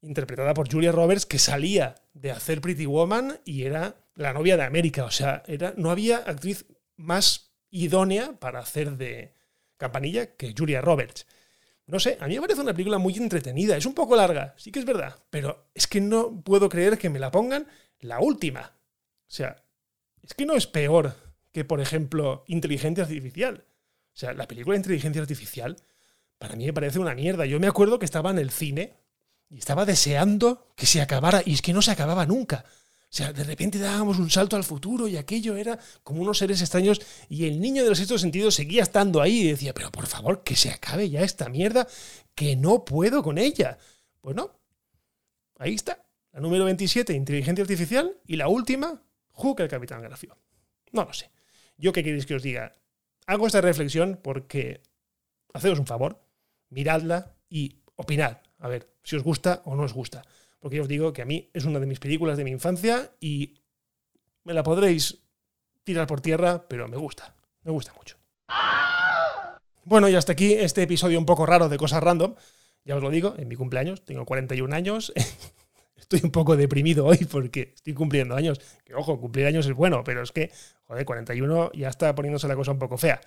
interpretada 0.00 0.52
por 0.52 0.68
Julia 0.68 0.90
Roberts, 0.90 1.24
que 1.24 1.38
salía 1.38 1.94
de 2.12 2.32
hacer 2.32 2.60
Pretty 2.60 2.86
Woman 2.86 3.38
y 3.44 3.62
era 3.62 3.94
la 4.16 4.32
novia 4.32 4.56
de 4.56 4.64
América. 4.64 5.04
O 5.04 5.12
sea, 5.12 5.44
era, 5.46 5.74
no 5.76 5.92
había 5.92 6.16
actriz 6.16 6.66
más 7.02 7.52
idónea 7.70 8.38
para 8.38 8.60
hacer 8.60 8.96
de 8.96 9.34
campanilla 9.76 10.36
que 10.36 10.54
Julia 10.56 10.80
Roberts. 10.80 11.26
No 11.86 11.98
sé, 11.98 12.16
a 12.20 12.28
mí 12.28 12.34
me 12.36 12.40
parece 12.40 12.60
una 12.60 12.72
película 12.72 12.98
muy 12.98 13.16
entretenida. 13.16 13.76
Es 13.76 13.86
un 13.86 13.94
poco 13.94 14.16
larga, 14.16 14.54
sí 14.56 14.70
que 14.70 14.78
es 14.78 14.84
verdad, 14.84 15.16
pero 15.30 15.68
es 15.74 15.86
que 15.86 16.00
no 16.00 16.40
puedo 16.42 16.68
creer 16.68 16.96
que 16.96 17.10
me 17.10 17.18
la 17.18 17.30
pongan 17.30 17.66
la 17.98 18.20
última. 18.20 18.60
O 18.62 19.34
sea, 19.34 19.62
es 20.22 20.34
que 20.34 20.46
no 20.46 20.54
es 20.54 20.66
peor 20.66 21.14
que, 21.50 21.64
por 21.64 21.80
ejemplo, 21.80 22.44
inteligencia 22.46 23.04
artificial. 23.04 23.64
O 24.14 24.16
sea, 24.16 24.32
la 24.32 24.46
película 24.46 24.74
de 24.74 24.80
inteligencia 24.80 25.20
artificial 25.20 25.76
para 26.38 26.56
mí 26.56 26.66
me 26.66 26.72
parece 26.72 26.98
una 26.98 27.14
mierda. 27.14 27.46
Yo 27.46 27.58
me 27.60 27.68
acuerdo 27.68 27.98
que 27.98 28.04
estaba 28.04 28.30
en 28.30 28.38
el 28.38 28.50
cine 28.50 28.94
y 29.48 29.58
estaba 29.58 29.84
deseando 29.84 30.72
que 30.76 30.86
se 30.86 31.00
acabara 31.00 31.42
y 31.44 31.54
es 31.54 31.62
que 31.62 31.72
no 31.72 31.82
se 31.82 31.90
acababa 31.90 32.26
nunca. 32.26 32.64
O 33.12 33.14
sea, 33.14 33.30
de 33.30 33.44
repente 33.44 33.78
dábamos 33.78 34.18
un 34.18 34.30
salto 34.30 34.56
al 34.56 34.64
futuro 34.64 35.06
y 35.06 35.18
aquello 35.18 35.54
era 35.54 35.78
como 36.02 36.22
unos 36.22 36.38
seres 36.38 36.62
extraños 36.62 36.98
y 37.28 37.44
el 37.44 37.60
niño 37.60 37.82
de 37.82 37.90
los 37.90 37.98
sextos 37.98 38.22
sentidos 38.22 38.54
seguía 38.54 38.82
estando 38.82 39.20
ahí 39.20 39.40
y 39.40 39.48
decía, 39.48 39.74
pero 39.74 39.92
por 39.92 40.06
favor, 40.06 40.42
que 40.42 40.56
se 40.56 40.70
acabe 40.70 41.10
ya 41.10 41.20
esta 41.20 41.50
mierda, 41.50 41.86
que 42.34 42.56
no 42.56 42.86
puedo 42.86 43.22
con 43.22 43.36
ella. 43.36 43.76
Pues 44.22 44.34
no. 44.34 44.58
Ahí 45.58 45.74
está. 45.74 46.02
La 46.32 46.40
número 46.40 46.64
27, 46.64 47.12
inteligencia 47.12 47.60
artificial. 47.60 48.16
Y 48.26 48.36
la 48.36 48.48
última, 48.48 49.02
Hook, 49.32 49.60
el 49.60 49.68
Capitán 49.68 50.00
Grafio. 50.00 50.38
No 50.92 51.04
lo 51.04 51.12
sé. 51.12 51.30
¿Yo 51.76 51.92
qué 51.92 52.02
queréis 52.02 52.24
que 52.24 52.36
os 52.36 52.42
diga? 52.42 52.72
Hago 53.26 53.46
esta 53.46 53.60
reflexión 53.60 54.20
porque, 54.22 54.80
haceos 55.52 55.78
un 55.78 55.86
favor, 55.86 56.24
miradla 56.70 57.36
y 57.50 57.76
opinad. 57.94 58.38
A 58.58 58.68
ver 58.68 58.90
si 59.04 59.16
os 59.16 59.22
gusta 59.22 59.60
o 59.66 59.76
no 59.76 59.82
os 59.82 59.92
gusta 59.92 60.24
porque 60.62 60.76
yo 60.76 60.82
os 60.82 60.88
digo 60.88 61.12
que 61.12 61.22
a 61.22 61.24
mí 61.24 61.50
es 61.52 61.64
una 61.64 61.80
de 61.80 61.86
mis 61.86 61.98
películas 61.98 62.38
de 62.38 62.44
mi 62.44 62.52
infancia 62.52 63.10
y 63.18 63.54
me 64.44 64.54
la 64.54 64.62
podréis 64.62 65.18
tirar 65.82 66.06
por 66.06 66.20
tierra, 66.20 66.68
pero 66.68 66.86
me 66.86 66.96
gusta, 66.96 67.34
me 67.64 67.72
gusta 67.72 67.92
mucho. 67.94 68.16
Bueno, 69.84 70.08
y 70.08 70.14
hasta 70.14 70.32
aquí 70.32 70.52
este 70.52 70.82
episodio 70.82 71.18
un 71.18 71.26
poco 71.26 71.46
raro 71.46 71.68
de 71.68 71.76
cosas 71.76 72.00
random. 72.00 72.36
Ya 72.84 72.94
os 72.94 73.02
lo 73.02 73.10
digo, 73.10 73.34
en 73.38 73.48
mi 73.48 73.56
cumpleaños, 73.56 74.04
tengo 74.04 74.24
41 74.24 74.72
años. 74.74 75.12
Estoy 75.96 76.20
un 76.22 76.30
poco 76.30 76.56
deprimido 76.56 77.06
hoy 77.06 77.18
porque 77.30 77.72
estoy 77.74 77.94
cumpliendo 77.94 78.36
años. 78.36 78.60
Que 78.84 78.94
ojo, 78.94 79.20
cumplir 79.20 79.46
años 79.46 79.66
es 79.66 79.74
bueno, 79.74 80.04
pero 80.04 80.22
es 80.22 80.30
que, 80.30 80.52
joder, 80.86 81.04
41 81.04 81.72
ya 81.74 81.88
está 81.88 82.14
poniéndose 82.14 82.46
la 82.46 82.54
cosa 82.54 82.70
un 82.70 82.78
poco 82.78 82.98
fea. 82.98 83.20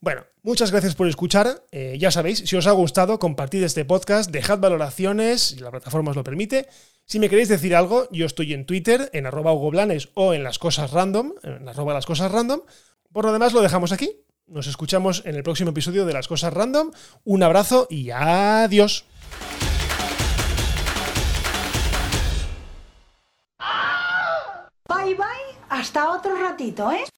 Bueno, 0.00 0.24
muchas 0.42 0.70
gracias 0.70 0.94
por 0.94 1.08
escuchar. 1.08 1.64
Eh, 1.72 1.96
ya 1.98 2.10
sabéis, 2.10 2.38
si 2.38 2.54
os 2.56 2.66
ha 2.66 2.72
gustado, 2.72 3.18
compartid 3.18 3.64
este 3.64 3.84
podcast, 3.84 4.30
dejad 4.30 4.58
valoraciones, 4.58 5.42
si 5.42 5.56
la 5.56 5.70
plataforma 5.70 6.10
os 6.10 6.16
lo 6.16 6.22
permite. 6.22 6.68
Si 7.04 7.18
me 7.18 7.28
queréis 7.28 7.48
decir 7.48 7.74
algo, 7.74 8.08
yo 8.12 8.26
estoy 8.26 8.52
en 8.52 8.64
Twitter, 8.64 9.10
en 9.12 9.26
arroba 9.26 9.52
Blanes 9.54 10.10
o 10.14 10.34
en 10.34 10.44
las 10.44 10.58
cosas 10.58 10.92
random, 10.92 11.32
en 11.42 11.68
arroba 11.68 11.94
las 11.94 12.06
cosas 12.06 12.30
random. 12.30 12.60
Por 13.12 13.24
lo 13.24 13.32
demás, 13.32 13.52
lo 13.52 13.60
dejamos 13.60 13.90
aquí. 13.90 14.24
Nos 14.46 14.66
escuchamos 14.66 15.22
en 15.26 15.34
el 15.34 15.42
próximo 15.42 15.70
episodio 15.70 16.06
de 16.06 16.14
Las 16.14 16.26
Cosas 16.26 16.54
Random. 16.54 16.90
Un 17.24 17.42
abrazo 17.42 17.86
y 17.90 18.10
adiós. 18.10 19.04
Bye 24.88 25.14
bye, 25.14 25.58
hasta 25.68 26.12
otro 26.12 26.34
ratito, 26.34 26.90
¿eh? 26.90 27.04